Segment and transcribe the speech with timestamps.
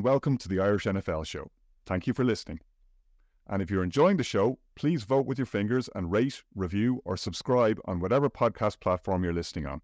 [0.00, 1.50] And welcome to the Irish NFL Show.
[1.84, 2.60] Thank you for listening.
[3.46, 7.18] And if you're enjoying the show, please vote with your fingers and rate, review, or
[7.18, 9.82] subscribe on whatever podcast platform you're listening on.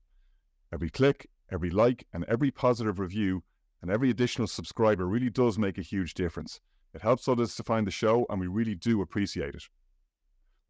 [0.73, 3.45] Every click, every like, and every positive review
[3.83, 6.63] and every additional subscriber really does make a huge difference.
[6.95, 9.65] It helps others to find the show, and we really do appreciate it.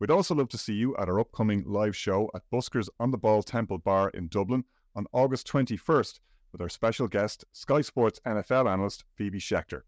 [0.01, 3.17] We'd also love to see you at our upcoming live show at Buskers on the
[3.17, 4.65] Ball Temple Bar in Dublin
[4.97, 6.19] on August 21st
[6.57, 9.83] with our special guest, Sky Sports NFL analyst Phoebe Schechter.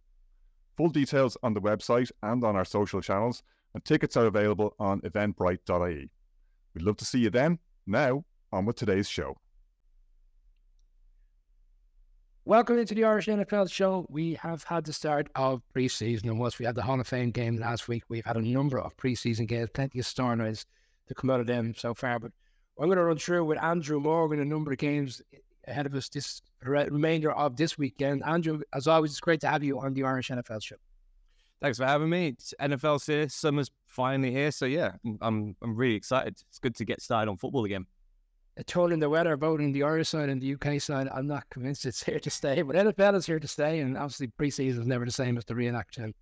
[0.76, 5.00] Full details on the website and on our social channels, and tickets are available on
[5.00, 6.10] eventbrite.ie.
[6.74, 7.58] We'd love to see you then.
[7.86, 9.38] Now, on with today's show.
[12.44, 14.06] Welcome into the Irish NFL show.
[14.10, 17.30] We have had the start of preseason, and once we had the Hall of Fame
[17.30, 20.66] game last week, we've had a number of preseason games, plenty of storylines
[21.06, 22.18] to come out of them so far.
[22.18, 22.32] But
[22.78, 25.22] I'm going to run through with Andrew Morgan a number of games
[25.68, 28.22] ahead of us this remainder of this weekend.
[28.24, 30.76] Andrew, as always, it's great to have you on the Irish NFL show.
[31.60, 32.28] Thanks for having me.
[32.28, 36.36] It's NFL's here, summer's finally here, so yeah, I'm I'm really excited.
[36.48, 37.86] It's good to get started on football again
[38.76, 41.86] in the weather both in the Irish side and the UK side, I'm not convinced
[41.86, 42.62] it's here to stay.
[42.62, 45.54] But NFL is here to stay, and obviously preseason is never the same as the
[45.54, 46.12] reenaction.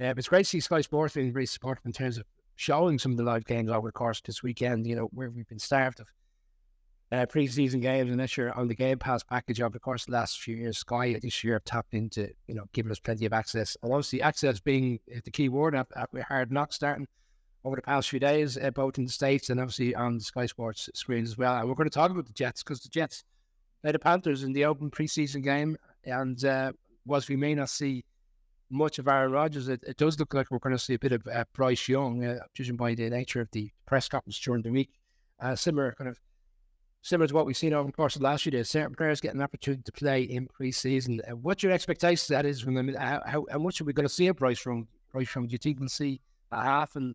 [0.00, 2.24] Uh, it's great to see Sky Sports being very supportive in terms of
[2.56, 4.86] showing some of the live games over the course this weekend.
[4.86, 6.06] You know where we've been starved of
[7.12, 10.06] uh, preseason games, and this year on the Game Pass package over the course of
[10.06, 13.26] the last few years, Sky this year have tapped into you know giving us plenty
[13.26, 17.06] of access, and obviously access being the key word at, at hard knock starting
[17.64, 20.46] over the past few days, uh, both in the States and obviously on the Sky
[20.46, 21.56] Sports screens as well.
[21.56, 23.24] And we're going to talk about the Jets because the Jets
[23.82, 25.76] played the Panthers in the open preseason game.
[26.04, 26.72] And uh,
[27.04, 28.04] whilst we may not see
[28.70, 31.12] much of Aaron Rodgers, it, it does look like we're going to see a bit
[31.12, 34.70] of uh, Bryce Young, uh, judging by the nature of the press conference during the
[34.70, 34.90] week.
[35.40, 36.18] Uh, similar kind of
[37.02, 38.68] similar to what we've seen over the course of last few days.
[38.68, 41.20] Certain players getting an opportunity to play in preseason.
[41.34, 42.94] What's your expectations that is from them?
[42.94, 45.46] How, how, how much are we going to see a Bryce from Bryce from?
[45.46, 46.20] Do you think we'll see
[46.52, 47.14] a half and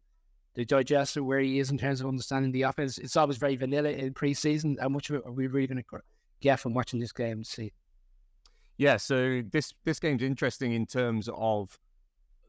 [0.56, 2.97] the digester where he is in terms of understanding the offense.
[2.97, 4.79] It's always very vanilla in preseason.
[4.79, 6.00] How much are we really going to
[6.40, 7.72] get from watching this game see?
[8.78, 11.78] Yeah, so this this game's interesting in terms of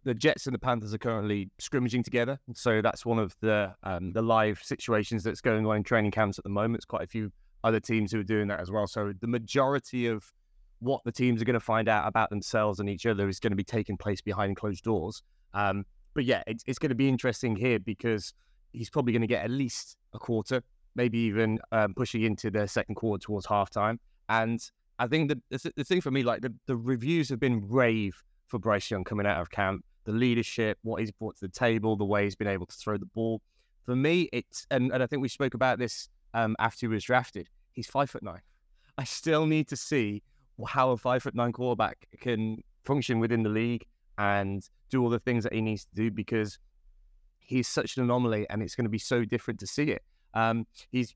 [0.06, 2.38] the Jets and the Panthers are currently scrimmaging together.
[2.54, 6.38] So that's one of the um, the live situations that's going on in training camps
[6.38, 6.76] at the moment.
[6.76, 7.32] It's quite a few
[7.64, 8.86] other teams who are doing that as well.
[8.86, 10.32] So the majority of
[10.78, 13.50] what the teams are going to find out about themselves and each other is going
[13.50, 15.22] to be taking place behind closed doors.
[15.54, 15.84] Um,
[16.14, 18.32] but yeah, it's, it's going to be interesting here because
[18.72, 20.62] he's probably going to get at least a quarter,
[20.94, 23.98] maybe even um, pushing into the second quarter towards halftime.
[24.28, 24.60] And
[25.00, 28.22] I think the, the, the thing for me, like the, the reviews have been rave
[28.46, 31.96] for Bryce Young coming out of camp, the leadership, what he's brought to the table,
[31.96, 33.42] the way he's been able to throw the ball.
[33.84, 37.04] For me, it's and, and I think we spoke about this um, after he was
[37.04, 37.48] drafted.
[37.72, 38.40] He's five foot nine.
[38.98, 40.22] I still need to see
[40.66, 43.84] how a five foot nine quarterback can function within the league
[44.18, 46.58] and do all the things that he needs to do because
[47.38, 50.02] he's such an anomaly and it's going to be so different to see it.
[50.34, 51.14] Um, he's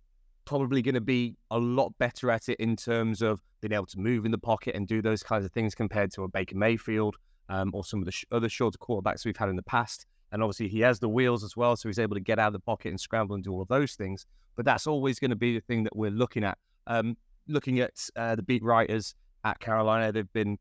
[0.50, 4.00] probably going to be a lot better at it in terms of being able to
[4.00, 7.14] move in the pocket and do those kinds of things compared to a Baker Mayfield
[7.48, 10.06] um, or some of the sh- other shorter quarterbacks we've had in the past.
[10.32, 12.54] And obviously, he has the wheels as well, so he's able to get out of
[12.54, 14.26] the pocket and scramble and do all of those things.
[14.56, 16.58] But that's always going to be the thing that we're looking at.
[16.88, 17.16] Um,
[17.46, 20.58] looking at uh, the beat writers at Carolina, they've been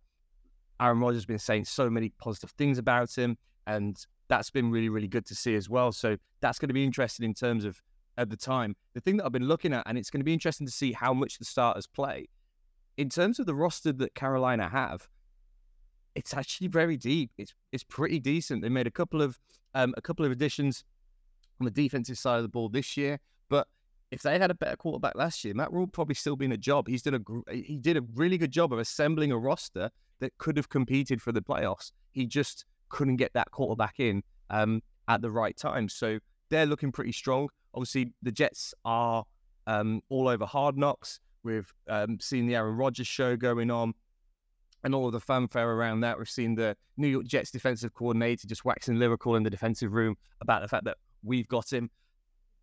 [0.79, 3.97] Aaron Rodgers has been saying so many positive things about him, and
[4.27, 5.91] that's been really, really good to see as well.
[5.91, 7.81] So that's going to be interesting in terms of
[8.19, 8.75] at the time.
[8.93, 10.91] The thing that I've been looking at, and it's going to be interesting to see
[10.91, 12.27] how much the starters play.
[12.97, 15.07] In terms of the roster that Carolina have,
[16.15, 17.31] it's actually very deep.
[17.37, 18.61] It's it's pretty decent.
[18.61, 19.39] They made a couple of
[19.73, 20.83] um, a couple of additions
[21.61, 23.67] on the defensive side of the ball this year, but
[24.11, 26.87] if they had a better quarterback last year, Matt Rhule probably still been a job.
[26.87, 30.57] He's done a he did a really good job of assembling a roster that could
[30.57, 31.91] have competed for the playoffs.
[32.11, 35.87] He just couldn't get that quarterback in um, at the right time.
[35.87, 37.49] So they're looking pretty strong.
[37.73, 39.23] Obviously, the Jets are
[39.67, 41.19] um, all over hard knocks.
[41.43, 43.93] We've um, seen the Aaron Rodgers show going on
[44.83, 46.17] and all of the fanfare around that.
[46.17, 50.15] We've seen the New York Jets defensive coordinator just waxing lyrical in the defensive room
[50.41, 51.89] about the fact that we've got him.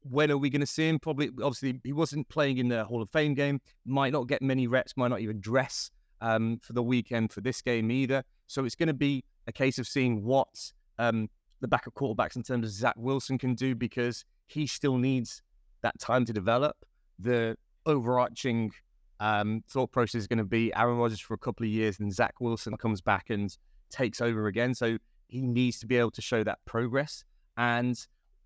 [0.02, 0.98] When are we going to see him?
[0.98, 4.66] Probably, obviously, he wasn't playing in the Hall of Fame game, might not get many
[4.66, 5.90] reps, might not even dress
[6.20, 8.22] um, for the weekend for this game either.
[8.46, 11.28] So it's going to be a case of seeing what um,
[11.60, 15.42] the backup quarterbacks in terms of Zach Wilson can do because he still needs
[15.82, 16.76] that time to develop.
[17.18, 17.56] The
[17.86, 18.72] overarching
[19.20, 22.12] um, thought process is going to be Aaron Rodgers for a couple of years, and
[22.12, 23.56] Zach Wilson comes back and
[23.90, 24.74] takes over again.
[24.74, 24.98] So
[25.28, 27.24] he needs to be able to show that progress.
[27.56, 27.96] And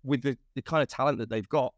[0.03, 1.73] with the, the kind of talent that they've got,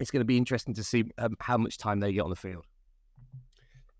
[0.00, 2.36] it's going to be interesting to see um, how much time they get on the
[2.36, 2.64] field.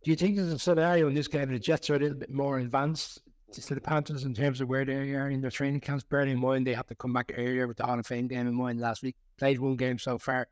[0.05, 2.31] Do you think there's a scenario in this game the Jets are a little bit
[2.31, 3.21] more advanced
[3.53, 6.05] to the Panthers in terms of where they are in their training camps?
[6.05, 8.47] Bearing in mind they have to come back earlier with the Hall of Fame game
[8.47, 9.17] in mind last week.
[9.39, 10.49] Played one game so far.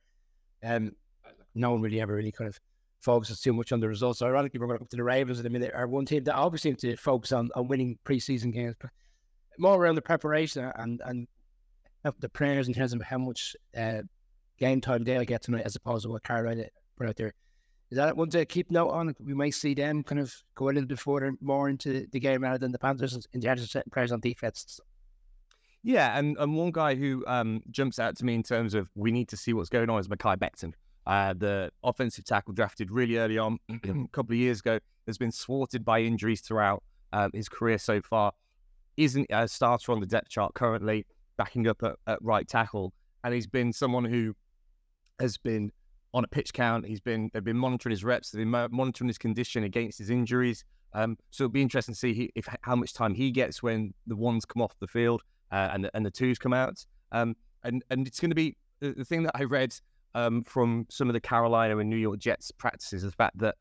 [0.65, 0.93] Um,
[1.55, 2.59] no one really ever really kind of
[3.01, 4.19] focuses too much on the results.
[4.19, 5.73] So ironically, we're going to come to the Ravens in a minute.
[5.75, 8.91] Are one team that obviously seem to focus on, on winning preseason games, but
[9.59, 11.27] more around the preparation and and
[12.21, 14.03] the players in terms of how much uh,
[14.59, 16.65] game time they'll get tonight as opposed to what Carolina
[16.97, 17.35] put out there.
[17.91, 19.15] Is that one to keep note on?
[19.21, 22.43] We might see them kind of go a little bit further more into the game
[22.43, 24.81] rather than the Panthers in terms of setting players on defense.
[25.85, 29.13] Yeah, and, and one guy who um, jumps out to me in terms of we
[29.13, 30.73] need to see what's going on is Mekhi Becton.
[31.07, 35.31] Uh, the offensive tackle drafted really early on a couple of years ago has been
[35.31, 36.83] thwarted by injuries throughout
[37.13, 38.33] um, his career so far.
[38.97, 41.07] Isn't a starter on the depth chart currently,
[41.37, 42.93] backing up at, at right tackle,
[43.23, 44.35] and he's been someone who
[45.21, 45.71] has been
[46.15, 46.87] on a pitch count.
[46.87, 50.65] He's been they've been monitoring his reps, they've been monitoring his condition against his injuries.
[50.93, 53.93] Um, so it'll be interesting to see he, if how much time he gets when
[54.07, 55.23] the ones come off the field
[55.53, 56.85] uh, and and the twos come out.
[57.13, 59.75] Um, and and it's going to be the, thing that I read
[60.15, 63.57] um, from some of the Carolina and New York Jets practices is the fact that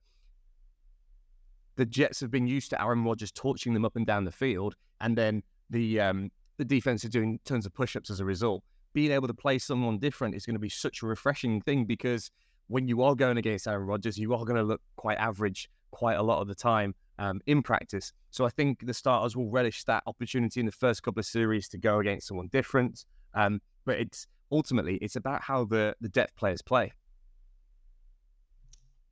[1.75, 4.75] the Jets have been used to Aaron Rodgers torching them up and down the field,
[5.01, 8.63] and then the um, the defense are doing tons of push-ups as a result.
[8.95, 12.31] Being able to play someone different is going to be such a refreshing thing because
[12.67, 16.17] when you are going against Aaron Rodgers, you are going to look quite average quite
[16.17, 18.11] a lot of the time um, in practice.
[18.31, 21.67] So I think the starters will relish that opportunity in the first couple of series
[21.69, 23.05] to go against someone different.
[23.33, 26.93] Um, but it's ultimately it's about how the the depth players play.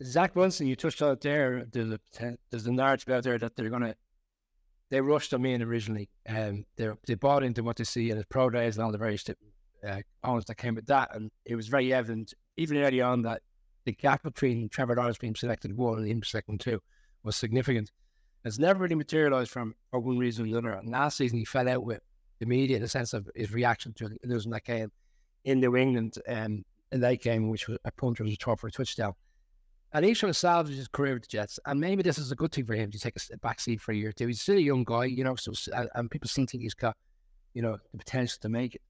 [0.03, 1.65] Zach Wilson, you touched on it there.
[1.71, 3.95] There's a narrative out there that they're gonna
[4.89, 6.09] they rushed him in originally.
[6.25, 8.97] and they they bought into what they see in his pro days and all the
[8.97, 9.23] various
[9.87, 13.41] uh, honors that came with that, and it was very evident even early on that
[13.85, 16.79] the gap between Trevor Lawrence being selected one and him selecting two
[17.23, 17.91] was significant.
[18.45, 20.77] It's never really materialized from for one reason or another.
[20.77, 22.01] And last season he fell out with
[22.39, 24.91] the media in the sense of his reaction to losing that game
[25.45, 28.67] in New England um, in that game, which was a punter was a throw for
[28.67, 29.13] a touchdown.
[29.93, 31.59] And he's trying to salvage his career with the Jets.
[31.65, 33.91] And maybe this is a good thing for him to take a back seat for
[33.91, 34.27] a year or two.
[34.27, 35.53] He's still a young guy, you know, so
[35.93, 36.97] and people still think he's got,
[37.53, 38.81] you know, the potential to make it.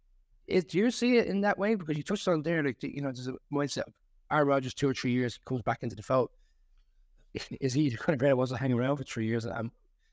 [0.48, 1.76] Is, do you see it in that way?
[1.76, 3.84] Because you touched on there, like, you know, there's a mindset
[4.32, 6.30] Aaron Rodgers, two or three years, comes back into the fold.
[7.62, 9.56] Is he the kind of player that wants to hang around for three years and
[9.56, 9.72] um,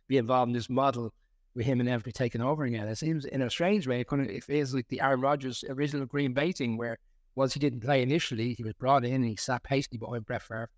[0.08, 1.12] be involved in this model
[1.54, 2.86] with him and everybody taking over again?
[2.86, 5.64] It seems, in a strange way, it kind of it feels like the Aaron Rodgers
[5.68, 6.98] original Green Bay where
[7.34, 10.42] once he didn't play initially, he was brought in and he sat patiently behind Brett
[10.42, 10.68] Favre.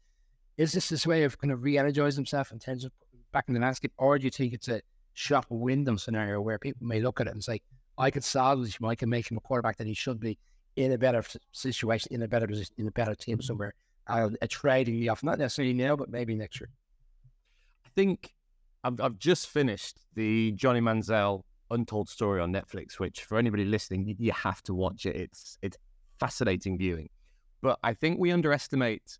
[0.57, 2.93] Is this this way of kind of re-energizing himself in terms of
[3.33, 4.83] back in the landscape, or do you think it's a
[5.15, 7.61] shop window scenario where people may look at it and say,
[7.99, 8.87] I could salvage him.
[8.87, 10.39] I can make him a quarterback that he should be
[10.77, 11.23] in a better
[11.53, 13.43] situation, in a better position, in a better team mm-hmm.
[13.43, 13.75] somewhere.
[14.07, 16.71] I'll uh, trading me off, not necessarily now, but maybe next year.
[17.87, 18.35] I think
[18.83, 24.15] I've, I've just finished the Johnny Manziel Untold Story on Netflix, which for anybody listening,
[24.19, 25.17] you have to watch it.
[25.17, 25.77] It's it's
[26.19, 27.09] fascinating viewing,
[27.61, 29.19] but I think we underestimate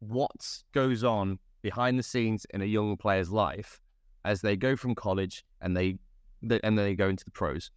[0.00, 3.80] what goes on behind the scenes in a young player's life
[4.24, 5.96] as they go from college and they
[6.50, 7.70] and then they go into the pros.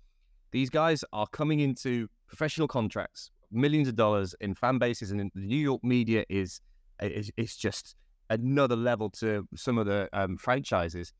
[0.51, 5.41] These guys are coming into professional contracts, millions of dollars in fan bases, and the
[5.41, 6.61] New York media is
[7.01, 7.95] is, is just
[8.29, 11.13] another level to some of the um, franchises.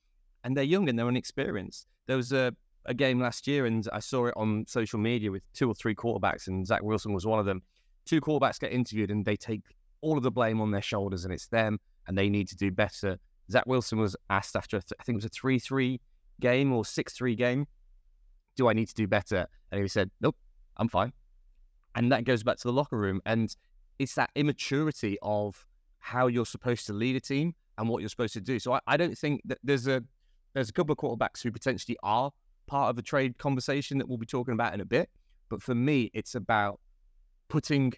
[0.44, 1.88] And they're young and they're inexperienced.
[2.08, 2.54] There was a,
[2.86, 5.96] a game last year, and I saw it on social media with two or three
[5.96, 7.62] quarterbacks, and Zach Wilson was one of them.
[8.06, 9.62] Two quarterbacks get interviewed, and they take
[10.02, 12.72] all of the blame on their shoulders, and it's them, and they need to do
[12.72, 13.18] better.
[13.52, 16.00] Zach Wilson was asked after, I think it was a 3 3
[16.40, 17.68] game or 6 3 game,
[18.56, 19.48] do I need to do better?
[19.72, 20.36] And he said, nope,
[20.78, 21.14] I'm fine.
[21.96, 23.22] And that goes back to the locker room.
[23.26, 23.56] And
[24.00, 25.66] it's that immaturity of
[26.00, 28.60] how you're supposed to lead a team and what you're supposed to do.
[28.60, 30.04] So I, I don't think that there's a
[30.54, 32.32] there's a couple of quarterbacks who potentially are
[32.66, 35.10] part of a trade conversation that we'll be talking about in a bit.
[35.50, 36.80] But for me, it's about
[37.48, 37.94] putting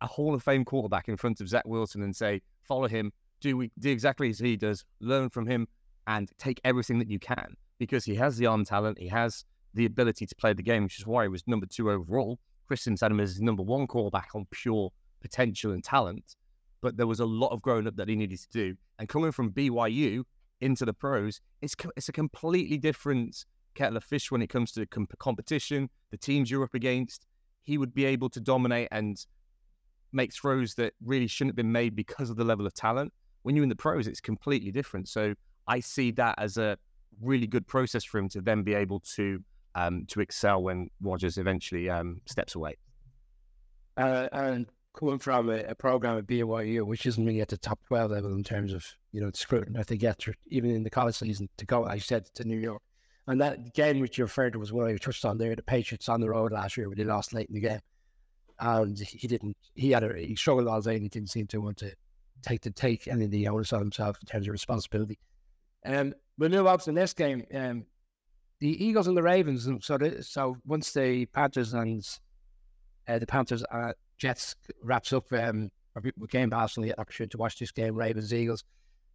[0.00, 3.56] a Hall of Fame quarterback in front of Zach Wilson and say, follow him, do
[3.56, 5.68] we do exactly as he does, learn from him,
[6.06, 9.44] and take everything that you can because he has the arm talent, he has
[9.74, 12.38] the ability to play the game, which is why he was number two overall.
[12.66, 14.90] Kristen Sanham is number one quarterback on pure
[15.20, 16.36] potential and talent,
[16.80, 18.76] but there was a lot of growing up that he needed to do.
[18.98, 20.24] And coming from BYU
[20.60, 23.44] into the pros, it's it's a completely different
[23.74, 27.26] kettle of fish when it comes to comp- competition, the teams you're up against.
[27.62, 29.16] He would be able to dominate and
[30.12, 33.12] make throws that really shouldn't have been made because of the level of talent.
[33.42, 35.08] When you're in the pros, it's completely different.
[35.08, 35.34] So
[35.66, 36.76] I see that as a
[37.20, 39.42] really good process for him to then be able to
[39.74, 42.76] um, to excel when Rodgers eventually um, steps away.
[43.96, 47.80] Uh, and coming from a, a program at BYU, which isn't really at the top
[47.86, 51.14] 12 level in terms of, you know, scrutiny that they get even in the college
[51.14, 52.82] season to go, I said, to New York.
[53.26, 55.54] And that game which you referred to was one I touched on there.
[55.54, 57.80] The Patriots on the road last year, where they lost late in the game.
[58.58, 61.60] And he didn't, he had a, he struggled all day and he didn't seem to
[61.60, 61.92] want to
[62.42, 65.18] take to take any of the onus on himself in terms of responsibility.
[65.84, 67.44] Um, we'll move on to the next game.
[67.54, 67.86] Um,
[68.60, 69.68] the Eagles and the Ravens.
[69.80, 72.06] So, the, so once the Panthers and
[73.08, 75.70] uh, the Panthers uh, Jets wraps up, um,
[76.30, 78.64] Game Pass and the opportunity to watch this game, Ravens Eagles.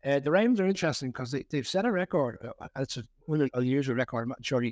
[0.05, 2.37] Uh, the Ravens are interesting because they, they've set a record.
[2.45, 4.23] Uh, it's a, an unusual record.
[4.23, 4.63] I'm not sure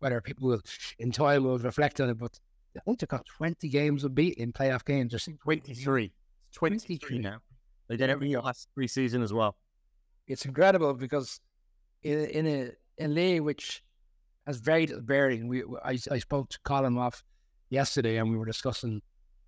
[0.00, 0.60] whether people will
[0.98, 2.38] in time will reflect on it, but
[2.76, 5.12] I think they've got 20 games unbeaten in playoff games.
[5.12, 6.12] Just 23.
[6.52, 7.38] 23, 23 now.
[7.88, 9.56] They did it every last preseason as well.
[10.26, 11.40] It's incredible because
[12.02, 13.82] in, in a in league which
[14.46, 15.48] has very little bearing.
[15.48, 17.22] We I, I spoke to Colin off
[17.68, 19.02] yesterday and we were discussing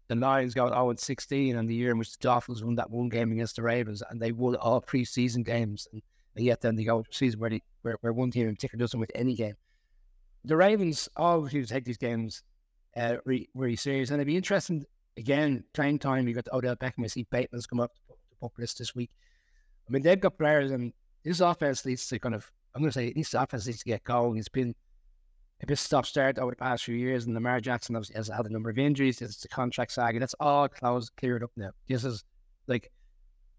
[0.09, 2.91] the Lions got 0 and 16 and the year in which the Dolphins won that
[2.91, 6.03] one game against the Ravens and they won all preseason games and,
[6.35, 8.83] and yet then they go to season where, they, where, where one team in particular
[8.83, 9.55] doesn't win any game.
[10.45, 12.43] The Ravens obviously take these games
[12.97, 14.85] uh, really, really serious and it'd be interesting
[15.19, 16.27] again, playing time.
[16.27, 19.11] You've got Odell Beckham, I see Bateman's come up to pop list this week.
[19.89, 20.93] I mean, they've got players and
[21.25, 24.05] this offense needs to kind of, I'm going to say, this offense needs to get
[24.05, 24.39] going.
[24.39, 24.75] It's been
[25.63, 28.47] a bit stop start over the past few years, and Lamar Jackson obviously has had
[28.47, 29.21] a number of injuries.
[29.21, 30.21] It's the contract saga.
[30.21, 31.71] That's all closed, cleared up now.
[31.89, 32.25] This is
[32.67, 32.93] like,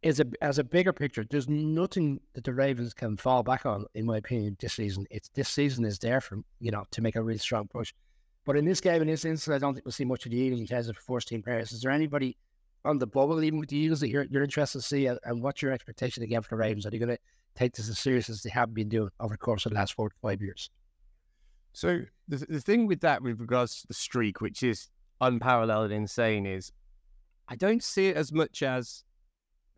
[0.02, 1.26] is a as a bigger picture.
[1.30, 5.06] There's nothing that the Ravens can fall back on, in my opinion, this season.
[5.12, 7.94] It's this season is there for you know to make a really strong push.
[8.46, 10.38] But in this game, in this instance, I don't think we'll see much of the
[10.38, 11.74] Eagles in terms of first team players.
[11.74, 12.38] Is there anybody
[12.86, 15.06] on the bubble, even with the Eagles, that you're, you're interested to see?
[15.08, 16.86] And, and what's your expectation again for the Ravens?
[16.86, 17.20] Are they going to
[17.56, 19.94] take this as serious as they have been doing over the course of the last
[19.94, 20.70] four to five years?
[21.74, 24.90] So the, the thing with that, with regards to the streak, which is
[25.22, 26.72] unparalleled and insane, is
[27.48, 29.04] I don't see it as much as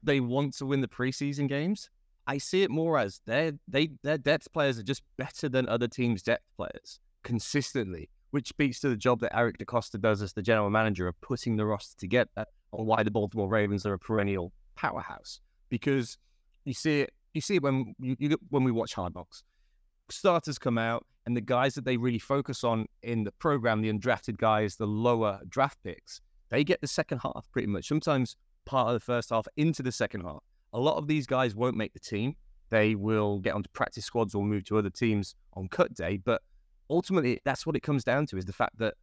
[0.04, 1.90] they want to win the preseason games.
[2.28, 5.88] I see it more as their they their depth players are just better than other
[5.88, 10.42] teams' depth players consistently, which speaks to the job that Eric DeCosta does as the
[10.42, 14.52] general manager of putting the roster together on why the Baltimore Ravens are a perennial
[14.76, 15.40] powerhouse.
[15.70, 16.18] Because
[16.66, 19.44] you see it, you see it when you, you when we watch Hard Knocks
[20.12, 23.92] starters come out and the guys that they really focus on in the program, the
[23.92, 27.88] undrafted guys, the lower draft picks, they get the second half pretty much.
[27.88, 28.36] Sometimes
[28.66, 30.44] part of the first half into the second half.
[30.74, 32.36] A lot of these guys won't make the team.
[32.70, 36.18] They will get onto practice squads or move to other teams on cut day.
[36.18, 36.42] But
[36.92, 38.94] ultimately, that's what it comes down to is the fact that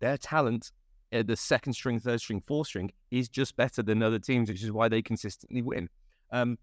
[0.00, 0.72] their talent
[1.12, 4.62] at the second string, third string, fourth string is just better than other teams, which
[4.62, 5.88] is why they consistently win.
[6.32, 6.58] Um,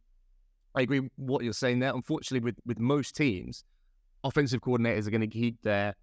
[0.76, 1.94] I agree with what you're saying there.
[1.94, 3.64] Unfortunately, with, with most teams,
[4.24, 5.96] offensive coordinators are going to keep their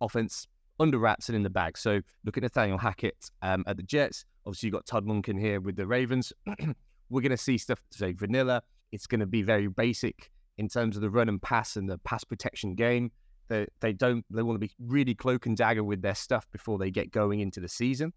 [0.00, 0.46] offense
[0.80, 1.78] under wraps and in the bag.
[1.78, 4.24] So look at Nathaniel Hackett um, at the Jets.
[4.46, 6.32] Obviously, you've got Todd Monken here with the Ravens.
[7.10, 8.62] We're going to see stuff say vanilla.
[8.92, 11.98] It's going to be very basic in terms of the run and pass and the
[11.98, 13.10] pass protection game.
[13.48, 16.78] They, they don't they want to be really cloak and dagger with their stuff before
[16.78, 18.12] they get going into the season.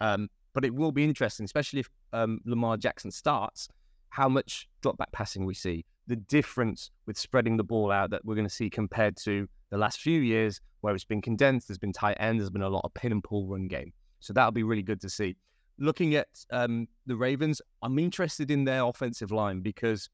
[0.00, 3.68] Um, but it will be interesting, especially if um, Lamar Jackson starts,
[4.10, 8.24] how much drop back passing we see, the difference with spreading the ball out that
[8.24, 11.78] we're going to see compared to the last few years where it's been condensed, there's
[11.78, 13.92] been tight end, there's been a lot of pin and pull run game.
[14.20, 15.36] So that'll be really good to see.
[15.78, 20.10] Looking at um, the Ravens, I'm interested in their offensive line because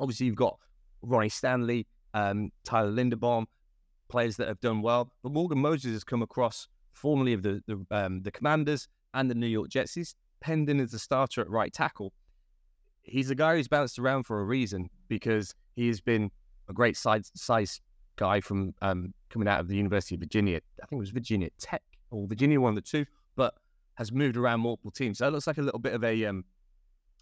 [0.00, 0.58] obviously you've got
[1.02, 3.46] Ronnie Stanley, um, Tyler Linderbaum,
[4.08, 5.10] players that have done well.
[5.22, 9.34] But Morgan Moses has come across formerly of the the, um, the Commanders and the
[9.34, 9.94] New York Jets.
[9.94, 12.12] He's penned in as a starter at right tackle
[13.06, 16.30] he's a guy who's bounced around for a reason because he has been
[16.68, 17.80] a great size, size
[18.16, 20.60] guy from um, coming out of the University of Virginia.
[20.82, 23.54] I think it was Virginia Tech or Virginia one of the two, but
[23.94, 25.18] has moved around multiple teams.
[25.18, 26.44] So it looks like a little bit of a um,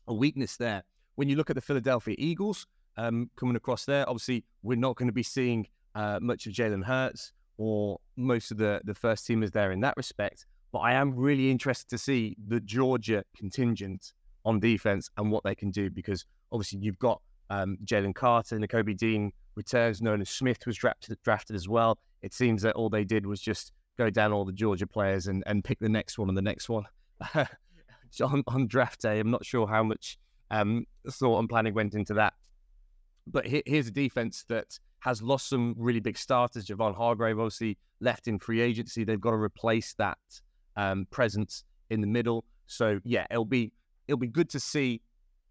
[0.09, 0.83] a weakness there.
[1.17, 5.09] When you look at the Philadelphia Eagles um, coming across there, obviously we're not going
[5.09, 9.53] to be seeing uh, much of Jalen Hurts or most of the the first teamers
[9.53, 10.47] there in that respect.
[10.73, 14.13] But I am really interested to see the Georgia contingent
[14.45, 17.21] on defense and what they can do because obviously you've got
[17.51, 20.03] um, Jalen Carter, Nakobe Dean returns.
[20.03, 21.99] Nolan Smith was drafted, drafted as well.
[22.23, 25.43] It seems that all they did was just go down all the Georgia players and,
[25.47, 26.85] and pick the next one and the next one
[27.35, 29.21] on, on draft day.
[29.21, 30.19] I'm not sure how much
[30.51, 32.35] um, thought and planning went into that.
[33.27, 36.65] But here's a defense that has lost some really big starters.
[36.65, 39.05] Javon Hargrave obviously left in free agency.
[39.05, 40.17] They've got to replace that
[40.77, 42.45] um, presence in the middle.
[42.67, 43.71] So yeah, it'll be
[44.09, 45.03] it'll be good to see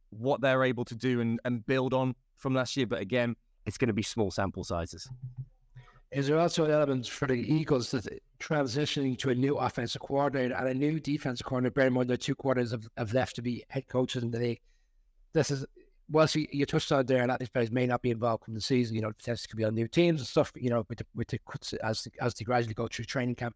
[0.10, 2.88] what they're able to do and, and build on from last year.
[2.88, 3.36] But again,
[3.68, 5.08] it's going to be small sample sizes.
[6.12, 8.08] Is there also an element for the Eagles that
[8.40, 11.74] transitioning to a new offensive coordinator and a new defensive coordinator?
[11.74, 14.40] Bear in mind, the two quarters have, have left to be head coaches in the
[14.40, 14.62] league.
[15.34, 15.64] This is
[16.14, 18.44] well, see, you touched on there, a lot of these players may not be involved
[18.48, 18.96] in the season.
[18.96, 20.52] You know, potentially could be on new teams and stuff.
[20.56, 21.40] You know, with the, with the
[21.84, 23.56] as as they gradually go through training camp,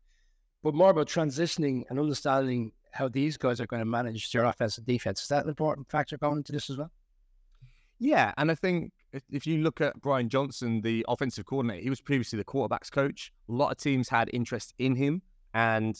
[0.63, 4.79] but more about transitioning and understanding how these guys are going to manage their offense
[4.79, 5.21] and defense.
[5.21, 6.91] Is that an important factor going into this as well?
[7.99, 8.91] Yeah, and I think
[9.29, 13.31] if you look at Brian Johnson, the offensive coordinator, he was previously the quarterbacks coach.
[13.49, 15.21] A lot of teams had interest in him,
[15.53, 15.95] and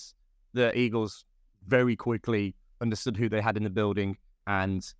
[0.53, 1.23] the Eagles
[1.67, 4.91] very quickly understood who they had in the building and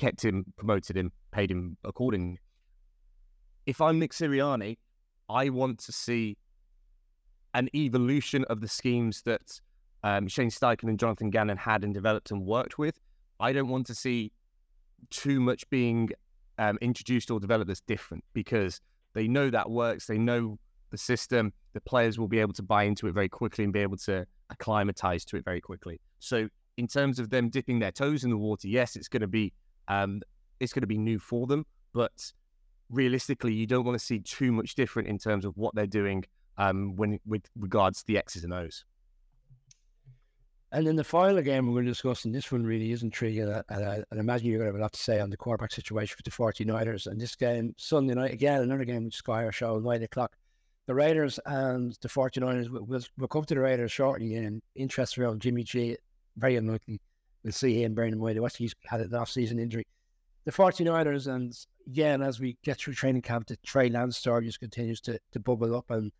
[0.00, 2.40] kept him, promoted him, paid him accordingly.
[3.66, 4.78] If I'm Nick Sirianni,
[5.28, 6.38] I want to see
[7.52, 9.60] an evolution of the schemes that
[10.02, 12.98] um, Shane Steichen and Jonathan Gannon had and developed and worked with.
[13.38, 14.32] I don't want to see
[15.10, 16.08] too much being
[16.58, 18.80] um, introduced or developed that's different because
[19.12, 20.06] they know that works.
[20.06, 20.58] They know
[20.90, 21.52] the system.
[21.74, 24.26] The players will be able to buy into it very quickly and be able to
[24.48, 26.00] acclimatize to it very quickly.
[26.20, 29.28] So, in terms of them dipping their toes in the water, yes, it's going to
[29.28, 29.52] be
[29.90, 30.22] um,
[30.60, 32.32] it's going to be new for them, but
[32.88, 36.24] realistically, you don't want to see too much different in terms of what they're doing
[36.58, 38.84] um, when with regards to the X's and O's.
[40.72, 43.42] And in the final game we're going to discuss, and this one really is intriguing,
[43.42, 45.36] and I, and I imagine you're going to have a lot to say on the
[45.36, 47.08] quarterback situation for the 49ers.
[47.08, 50.36] And this game, Sunday night, again, another game with Sky or show, 9 o'clock.
[50.86, 55.40] The Raiders and the 49ers, we'll, we'll come to the Raiders shortly, and interest around
[55.40, 55.96] Jimmy G,
[56.36, 57.00] very unlikely.
[57.42, 59.86] We'll see him bearing in mind the he's had an off-season injury.
[60.44, 61.56] The 49ers, and
[61.86, 65.40] again, as we get through training camp, the Trey Lance story just continues to, to
[65.40, 66.10] bubble up, and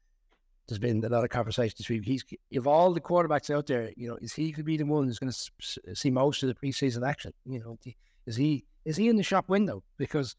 [0.69, 2.25] there's been a lot of conversation between he's
[2.55, 5.19] of all the quarterbacks out there, you know, is he could be the one who's
[5.19, 7.33] going to see most of the preseason action?
[7.45, 7.79] You know,
[8.27, 9.83] is he is he in the shop window?
[9.99, 10.37] Because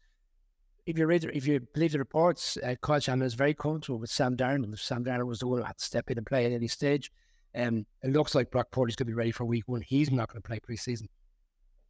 [0.86, 4.10] if you read, if you believe the reports, uh, Kyle Shanahan is very comfortable with
[4.10, 4.72] Sam Darnold.
[4.72, 6.66] If Sam Darnold was the one who had to step in and play at any
[6.66, 7.12] stage,
[7.54, 9.82] um, it looks like Brock Purdy's going to be ready for week one.
[9.82, 11.06] He's not going to play preseason.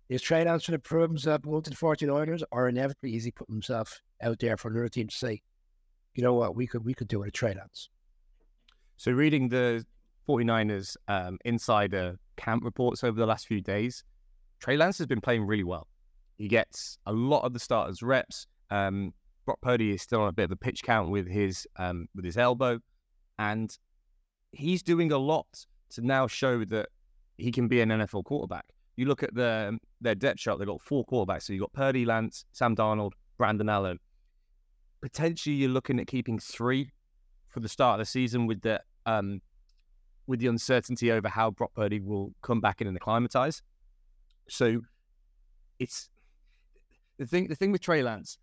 [0.09, 3.55] Is Trey Lance trying to prove himself to the 49ers, or inevitably is he putting
[3.55, 5.41] himself out there for another team to say,
[6.15, 7.89] you know what, we could we could do it at Trey Lance?
[8.97, 9.87] So, reading the
[10.29, 14.05] 49ers um, insider camp reports over the last few days,
[14.61, 15.89] Trey Lance has been playing really well.
[16.37, 18.47] He gets a lot of the starters' reps.
[18.71, 22.07] Um, Brock Purdy is still on a bit of a pitch count with his um,
[22.15, 22.81] with his elbow,
[23.39, 23.77] and
[24.53, 25.47] he's doing a lot
[25.91, 26.89] to now show that
[27.39, 28.67] he can be an NFL quarterback.
[28.97, 31.45] You look at the their depth chart; they've got four quarterbacks.
[31.45, 33.99] So you've got Purdy, Lance, Sam Darnold, Brandon Allen.
[35.01, 36.91] Potentially, you're looking at keeping three
[37.49, 39.41] for the start of the season with the um,
[40.27, 43.63] with the uncertainty over how Brock Purdy will come back in and acclimatize.
[44.49, 44.83] So
[45.79, 46.11] it's
[47.19, 47.49] the thing.
[47.49, 48.37] The thing with Trey Lance,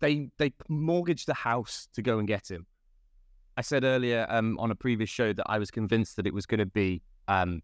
[0.00, 2.66] they they mortgaged the house to go and get him.
[3.56, 6.46] I said earlier um, on a previous show that I was convinced that it was
[6.46, 7.62] going to be um,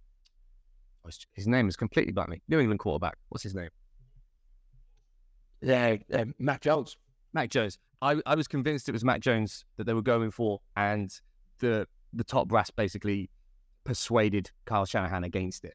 [1.35, 2.43] his name is completely blank me.
[2.49, 3.17] New England quarterback.
[3.29, 3.69] What's his name?
[5.61, 6.97] Yeah, uh, Mac Jones.
[7.33, 7.79] Mac Jones.
[8.01, 11.13] I, I was convinced it was Mac Jones that they were going for, and
[11.59, 13.31] the the top brass basically
[13.85, 15.75] persuaded Kyle Shanahan against it.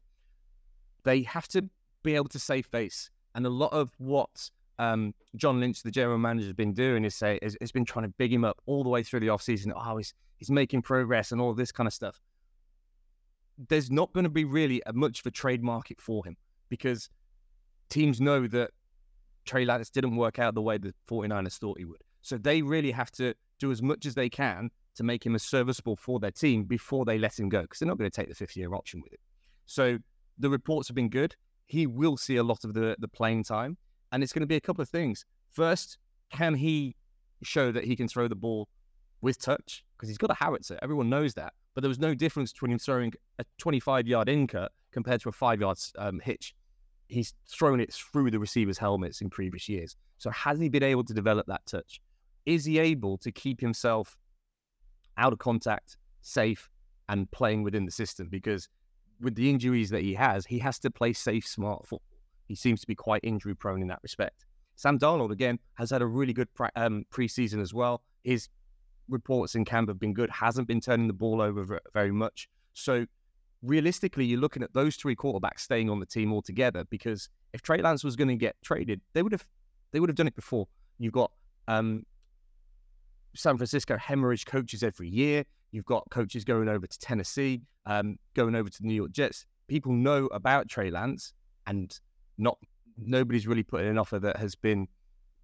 [1.04, 1.68] They have to
[2.02, 6.18] be able to save face, and a lot of what um, John Lynch, the general
[6.18, 8.82] manager, has been doing is say has, has been trying to big him up all
[8.82, 9.72] the way through the offseason.
[9.74, 12.20] Oh, he's he's making progress and all this kind of stuff.
[13.68, 16.36] There's not going to be really much of a trade market for him
[16.68, 17.10] because
[17.88, 18.70] teams know that
[19.44, 22.02] Trey Lance didn't work out the way the 49ers thought he would.
[22.22, 25.42] So they really have to do as much as they can to make him as
[25.42, 28.28] serviceable for their team before they let him go because they're not going to take
[28.28, 29.18] the fifth year option with him.
[29.66, 29.98] So
[30.38, 31.34] the reports have been good.
[31.66, 33.76] He will see a lot of the, the playing time,
[34.12, 35.24] and it's going to be a couple of things.
[35.50, 35.98] First,
[36.30, 36.96] can he
[37.42, 38.68] show that he can throw the ball
[39.20, 39.84] with touch?
[39.96, 40.78] Because he's got a howitzer.
[40.82, 41.52] Everyone knows that.
[41.74, 45.28] But there was no difference between him throwing a 25 yard in cut compared to
[45.28, 46.54] a five yard um, hitch.
[47.08, 49.96] He's thrown it through the receiver's helmets in previous years.
[50.18, 52.00] So has he been able to develop that touch?
[52.46, 54.18] Is he able to keep himself
[55.16, 56.70] out of contact, safe,
[57.08, 58.68] and playing within the system because
[59.20, 62.07] with the injuries that he has, he has to play safe, smart football.
[62.48, 64.44] He seems to be quite injury prone in that respect.
[64.76, 68.02] Sam Darnold, again, has had a really good pre- um, preseason as well.
[68.24, 68.48] His
[69.08, 72.48] reports in camp have been good, hasn't been turning the ball over very much.
[72.74, 73.06] So,
[73.62, 77.82] realistically, you're looking at those three quarterbacks staying on the team altogether because if Trey
[77.82, 79.46] Lance was going to get traded, they would have
[79.92, 80.68] they would have done it before.
[80.98, 81.32] You've got
[81.66, 82.04] um,
[83.34, 85.44] San Francisco hemorrhage coaches every year.
[85.70, 89.44] You've got coaches going over to Tennessee, um, going over to the New York Jets.
[89.66, 91.34] People know about Trey Lance,
[91.66, 91.98] and
[92.38, 92.58] not
[92.96, 94.88] nobody's really put in an offer that has been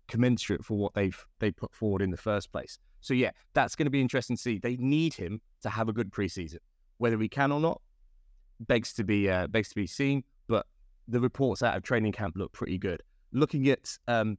[0.08, 2.78] commensurate for what they've they put forward in the first place.
[3.00, 4.58] So yeah, that's going to be interesting to see.
[4.58, 6.58] They need him to have a good preseason.
[6.98, 7.80] Whether he can or not
[8.60, 10.24] begs to be uh, begs to be seen.
[10.48, 10.66] But
[11.08, 13.02] the reports out of training camp look pretty good.
[13.32, 14.38] Looking at um,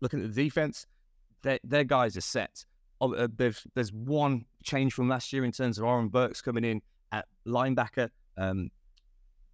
[0.00, 0.86] looking at the defense,
[1.42, 2.64] their their guys are set.
[3.00, 6.80] Uh, there's there's one change from last year in terms of Oren Burks coming in
[7.10, 8.70] at linebacker um,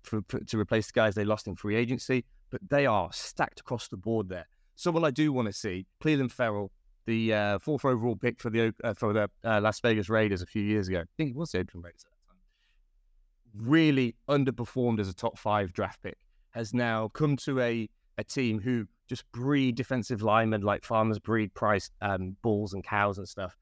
[0.02, 2.24] for, for, to replace the guys they lost in free agency.
[2.50, 4.46] But they are stacked across the board there.
[4.74, 6.70] Someone I do want to see, Clelin Ferrell,
[7.06, 10.46] the uh, fourth overall pick for the uh, for the uh, Las Vegas Raiders a
[10.46, 11.00] few years ago.
[11.00, 13.70] I think it was the Oakland Raiders at that time.
[13.70, 16.18] Really underperformed as a top five draft pick.
[16.50, 21.54] Has now come to a a team who just breed defensive linemen like farmers breed
[21.54, 23.56] price um, bulls and cows and stuff.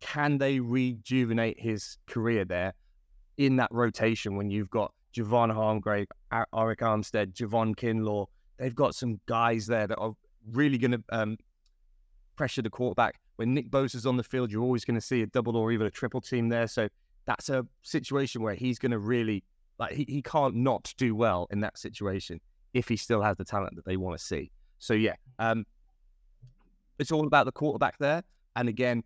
[0.00, 2.72] Can they rejuvenate his career there
[3.36, 8.26] in that rotation when you've got Javon Hargrave, Arik Armstead, Javon Kinlaw?
[8.58, 10.12] They've got some guys there that are
[10.52, 11.36] really going to um,
[12.36, 13.20] pressure the quarterback.
[13.36, 15.86] When Nick Bosa's on the field, you're always going to see a double or even
[15.86, 16.66] a triple team there.
[16.66, 16.88] So
[17.26, 19.44] that's a situation where he's going to really
[19.78, 22.40] like he, he can't not do well in that situation
[22.74, 24.50] if he still has the talent that they want to see.
[24.78, 25.64] So yeah, um,
[26.98, 28.22] it's all about the quarterback there,
[28.56, 29.02] and again,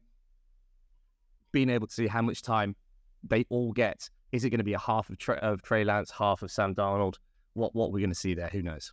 [1.53, 2.75] being able to see how much time
[3.23, 4.11] they all get.
[4.35, 6.75] Is it going to be a half of, Trey, of Trey Lance, half of Sam
[6.75, 7.19] Darnold?
[7.53, 8.49] What what we're going to see there?
[8.49, 8.93] Who knows?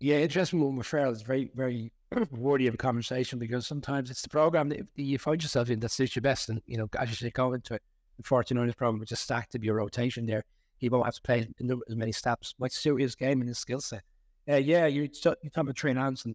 [0.00, 1.92] Yeah, interesting one with Ferrell is very very
[2.32, 5.92] worthy of a conversation because sometimes it's the program that you find yourself in that
[5.92, 7.82] suits you best, and you know as you say, go into it.
[8.16, 10.42] The 49ers program, is stacked to be a rotation there.
[10.78, 11.46] He won't have to play
[11.88, 12.56] as many snaps.
[12.58, 14.02] Might suit his game and his skill set.
[14.48, 16.34] Uh, yeah, you're, you're talking about Trey Lance, and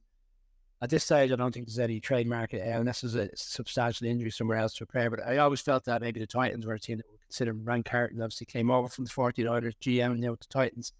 [0.82, 4.32] at this stage, I don't think there's any trade market unless there's a substantial injury
[4.32, 5.10] somewhere else to player.
[5.10, 7.84] But I always felt that maybe the Titans were a team that would consider Ran
[7.84, 8.22] Carthon.
[8.22, 10.94] Obviously, came over from the 49ers, GM, and now with the Titans.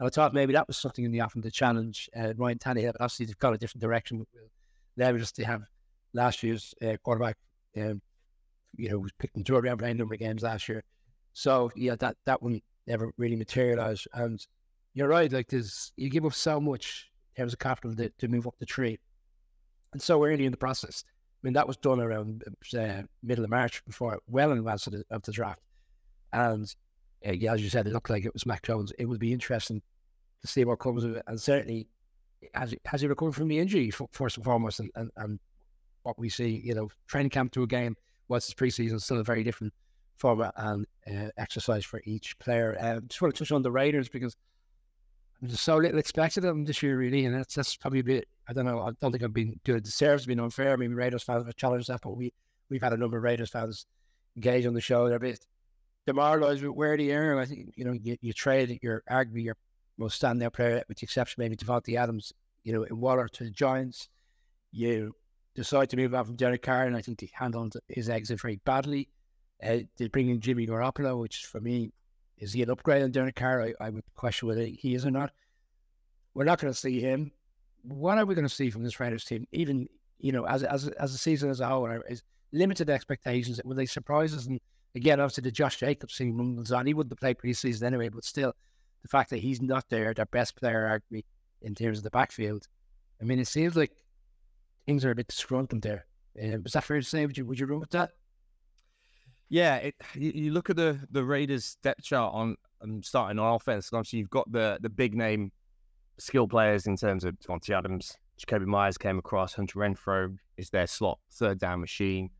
[0.00, 2.94] And I thought maybe that was something in the offing to challenge uh, Ryan Tannehill.
[2.98, 4.18] Obviously, they've got a different direction.
[4.18, 4.48] We'll
[4.96, 5.62] leverage to have
[6.14, 7.36] last year's uh, quarterback,
[7.76, 8.02] um,
[8.76, 10.82] you know, was picked in two round playing number of games last year.
[11.32, 14.08] So yeah, that that one never really materialized.
[14.14, 14.44] And
[14.94, 15.32] you're right.
[15.32, 18.54] Like there's you give up so much in terms of capital to, to move up
[18.58, 18.98] the tree,
[19.92, 21.04] and so early in the process.
[21.06, 22.44] I mean, that was done around
[22.78, 25.60] uh, middle of March before, well in advance of the, of the draft.
[26.32, 26.72] And
[27.26, 28.92] uh, yeah, as you said, it looked like it was Mac Jones.
[28.98, 29.82] It would be interesting
[30.40, 31.88] to see what comes of it, and certainly
[32.54, 35.38] has he, has he recovered from the injury first and foremost, and, and, and
[36.02, 39.24] what we see, you know, training camp to a game, what's his preseason, still a
[39.24, 39.72] very different
[40.16, 42.76] format and uh, exercise for each player.
[42.80, 44.36] Uh, just want to touch on the Raiders because
[45.40, 48.28] there's so little expected of them this year, really, and that's that's probably a bit.
[48.48, 48.80] I don't know.
[48.80, 50.72] I don't think I've been doing it deserves being unfair.
[50.72, 52.32] I mean, Raiders fans have challenged that, but we
[52.68, 53.86] we've had a number of Raiders fans
[54.36, 55.06] engage on the show.
[55.08, 55.46] They're a bit
[56.06, 57.38] demoralised with where they are.
[57.38, 59.56] I think you know you, you trade your arguably your
[59.98, 62.32] most standout player, with the exception maybe Davante Adams,
[62.64, 64.08] you know, in Waller to the Giants.
[64.72, 65.14] You
[65.54, 68.60] decide to move on from Derek Carr, and I think they handled his exit very
[68.64, 69.08] badly.
[69.62, 71.92] Uh, they bring in Jimmy Garoppolo, which for me
[72.38, 73.62] is he an upgrade on Derek Carr?
[73.62, 75.30] I, I would question whether he is or not.
[76.34, 77.30] We're not going to see him.
[77.82, 79.46] What are we going to see from this Raiders team?
[79.52, 83.60] Even you know, as as as a season as a whole, is limited expectations.
[83.64, 84.46] Will they surprise us?
[84.46, 84.60] And
[84.94, 86.86] again, obviously, the Josh Jacobs thing rumbles on.
[86.86, 88.54] He wouldn't have played preseason anyway, but still,
[89.02, 91.24] the fact that he's not there, their best player, arguably
[91.62, 92.66] in terms of the backfield.
[93.20, 93.92] I mean, it seems like
[94.86, 96.06] things are a bit disgruntled there.
[96.40, 97.26] Uh, was that fair to say?
[97.26, 98.10] Would you would you run with that?
[99.48, 103.54] Yeah, it, you, you, look at the the Raiders depth chart on um, starting on
[103.54, 105.52] offense, and obviously you've got the the big name
[106.18, 110.86] skill players in terms of Davante Adams, Jakobi Myers came across, Hunter Renfrow is their
[110.86, 112.30] slot third down machine.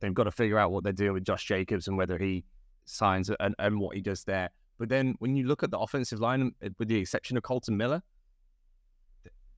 [0.00, 2.44] They've got to figure out what they're doing with Josh Jacobs and whether he
[2.84, 4.50] signs and, and what he does there.
[4.78, 8.02] But then when you look at the offensive line, with the exception of Kolton Miller,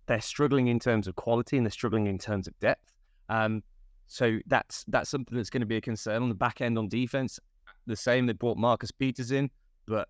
[0.06, 2.92] they're struggling in terms of quality and they're struggling in terms of depth.
[3.30, 3.62] Um,
[4.06, 6.88] so that's that's something that's going to be a concern on the back end on
[6.88, 7.40] defense.
[7.86, 9.50] The same, they brought Marcus Peters in,
[9.86, 10.08] but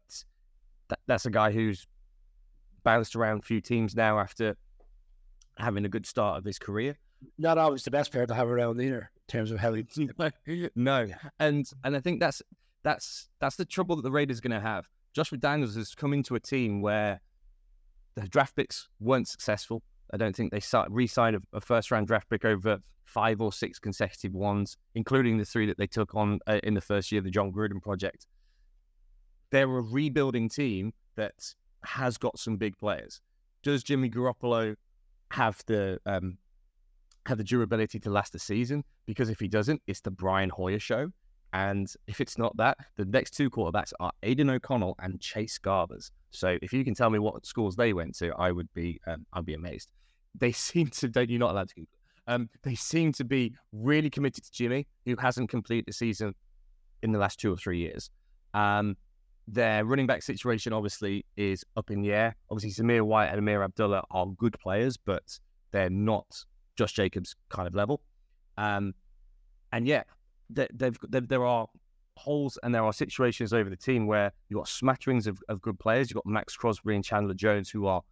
[0.89, 1.87] that, that's a guy who's
[2.85, 4.57] bounced around a few teams now after
[5.59, 6.97] having a good start of his career.
[7.39, 9.87] Not always the best player to have around either, in terms of how he.
[10.77, 11.09] no,
[11.41, 12.43] and and I think that's
[12.83, 14.87] that's that's the trouble that the Raiders are going to have.
[15.15, 17.21] Josh McDaniels has come into a team where
[18.15, 19.83] the draft picks weren't successful.
[20.13, 24.35] I don't think they re-signed a, a first-round draft pick over five or six consecutive
[24.35, 27.31] ones, including the three that they took on uh, in the first year of the
[27.31, 28.27] Jon Gruden project.
[29.51, 33.21] They're a rebuilding team that has got some big players.
[33.63, 34.75] Does Jimmy Garoppolo
[35.31, 36.39] have the um,
[37.27, 38.85] have the durability to last the season?
[39.07, 41.11] Because if he doesn't, it's the Brian Hoyer show.
[41.53, 46.11] And if it's not that, the next two quarterbacks are Aidan O'Connell and Chase Garbers.
[46.33, 49.25] So if you can tell me what schools they went to, I would be um,
[49.33, 49.89] I'd be amazed.
[50.35, 51.09] they seem to.
[51.09, 51.87] Don't you're not allowed to.
[52.27, 56.35] Um, they seem to be really committed to Jimmy, who hasn't completed the season
[57.03, 58.11] in the last two or three years.
[58.55, 58.97] Um,
[59.47, 62.37] their running back situation obviously is up in the air.
[62.51, 65.39] Obviously, Zamir White and Ameer Abdullah are good players, but
[65.71, 66.27] they're not
[66.77, 68.01] Josh Jacobs kind of level.
[68.57, 68.95] Um,
[69.73, 70.05] and yeah,
[70.51, 71.67] they, they've, they've, there are
[72.17, 75.79] holes and there are situations over the team where you've got smatterings of, of good
[75.79, 76.11] players.
[76.11, 78.03] You've got Maxx Crosby and Chandler Jones, who are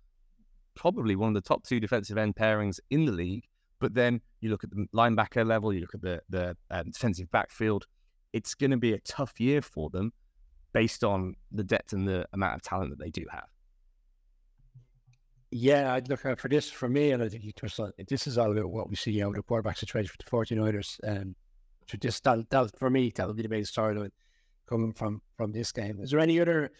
[0.75, 3.45] probably one of the top two defensive end pairings in the league.
[3.79, 7.31] But then you look at the linebacker level, you look at the the um, defensive
[7.31, 7.87] backfield.
[8.33, 10.12] It's going to be a tough year for them
[10.73, 13.47] based on the depth and the amount of talent that they do have.
[15.51, 17.93] Yeah, I'd look for this for me, and I think you touched on.
[18.09, 20.99] This is all about what we see out of the quarterback situation for the 49ers.
[21.07, 21.37] Um,
[21.87, 24.13] so just that, that for me, that would be the main storyline
[24.67, 25.99] coming from from this game.
[26.01, 26.71] Is there any other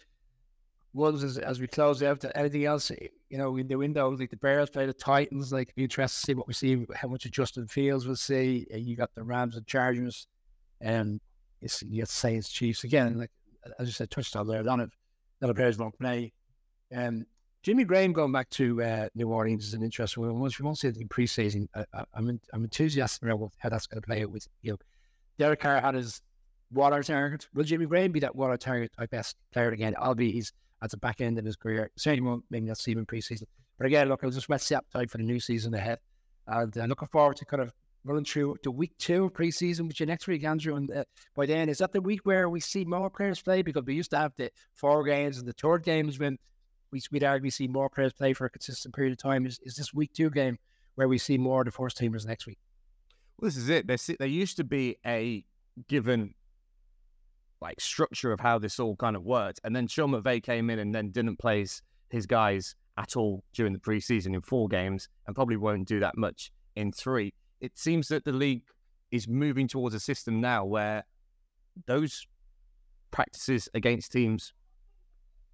[0.93, 2.25] ones as, as we close out?
[2.33, 2.91] Anything else?
[3.29, 5.53] You know, in the window, like the Bears play the Titans.
[5.53, 8.65] Like, be interested to see what we see, how much of Justin Fields will see.
[8.73, 10.25] Uh, you got the Rams and Chargers,
[10.81, 11.21] and
[11.61, 13.19] it's you got Saints Chiefs again.
[13.19, 13.31] Like
[13.79, 14.63] as you said, touched on there.
[14.63, 14.79] Lot
[15.41, 16.31] of players won't play.
[16.95, 17.25] Um,
[17.63, 20.39] Jimmy Graham going back to uh, New Orleans is an interesting one.
[20.39, 23.87] Once we won't see it in preseason, I, am I'm, I'm enthusiastic about how that's
[23.87, 24.77] going to play out with you know.
[25.39, 26.21] Derek Carr had his
[26.71, 27.47] water target.
[27.53, 29.95] Will Jimmy Graham be that water target type best player again?
[29.97, 31.89] I'll be he's at the back end of his career.
[31.95, 33.45] Certainly won't maybe not see him in preseason.
[33.77, 35.99] But again, look, I'll just wet the appetite for the new season ahead.
[36.47, 37.71] And uh, looking forward to kind of
[38.05, 40.75] running through the week two of preseason with you next week, Andrew.
[40.75, 41.03] And uh,
[41.35, 43.61] by then, is that the week where we see more players play?
[43.61, 46.37] Because we used to have the four games and the third games when
[46.91, 49.45] we, we'd argue see more players play for a consistent period of time.
[49.45, 50.57] Is, is this week two game
[50.95, 52.59] where we see more of the first teamers next week?
[53.39, 53.87] Well, this is it.
[53.87, 55.43] There, there used to be a
[55.87, 56.33] given
[57.61, 60.79] like structure of how this all kind of worked, and then Sean McVay came in
[60.79, 65.35] and then didn't his, his guys at all during the preseason in four games, and
[65.35, 68.65] probably won't do that much in three it seems that the league
[69.11, 71.05] is moving towards a system now where
[71.87, 72.27] those
[73.09, 74.53] practices against teams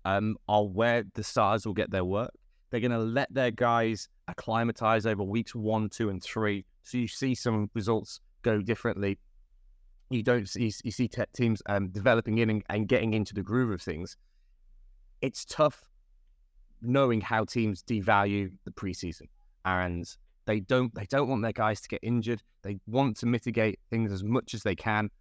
[0.06, 2.32] um, are where the stars will get their work.
[2.72, 6.66] They're going to let their guys acclimatize over weeks one, two, and three.
[6.82, 9.20] So you see some results go differently.
[10.10, 13.70] You don't see you see teams um, developing in and, and getting into the groove
[13.70, 14.18] of things.
[15.22, 15.88] It's tough
[16.82, 19.28] knowing how teams devalue the preseason,
[19.66, 20.12] and
[20.50, 22.42] they don't they don't want their guys to get injured.
[22.64, 25.12] They want to mitigate things as much as they can.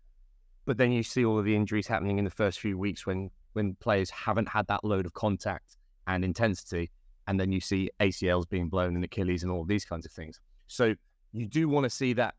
[0.64, 3.30] But then you see all of the injuries happening in the first few weeks when
[3.52, 6.90] when players haven't had that load of contact and intensity,
[7.26, 10.40] and then you see ACLs being blown and Achilles and all these kinds of things.
[10.66, 10.94] So
[11.32, 12.34] you do want to see that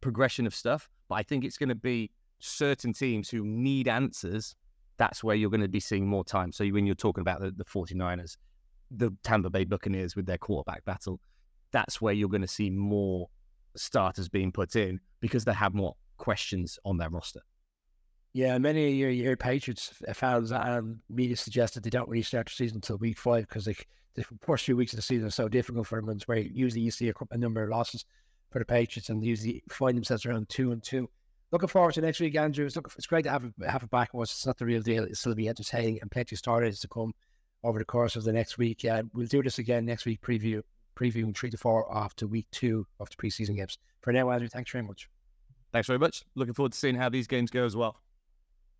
[0.00, 4.54] progression of stuff, but I think it's going to be certain teams who need answers.
[4.96, 6.52] That's where you're going to be seeing more time.
[6.52, 8.38] So when you're talking about the, the 49ers,
[8.90, 11.20] the Tampa Bay Buccaneers with their quarterback battle,
[11.72, 13.28] that's where you're going to see more
[13.76, 17.40] starters being put in because they have more questions on their roster.
[18.32, 22.46] Yeah, many of your, your Patriots fans and media suggest that they don't really start
[22.46, 25.48] the season until week five because the first few weeks of the season are so
[25.48, 26.10] difficult for them.
[26.10, 28.04] It's where usually you see a, a number of losses
[28.50, 31.08] for the Patriots and usually find themselves around two and two.
[31.50, 32.66] Looking forward to next week, Andrew.
[32.66, 34.10] It's, it's great to have a, have it back.
[34.14, 35.02] It's not the real deal.
[35.02, 37.12] It'll still be entertaining and plenty of starters to come
[37.64, 38.84] over the course of the next week.
[38.84, 40.62] Uh, we'll do this again next week, preview
[40.96, 43.78] previewing three to four after week two of the preseason games.
[44.00, 45.08] For now, Andrew, thanks very much.
[45.72, 46.24] Thanks very much.
[46.34, 47.96] Looking forward to seeing how these games go as well.